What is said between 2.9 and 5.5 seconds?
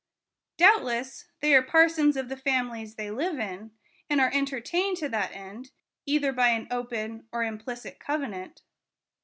they live in, and are entertained to that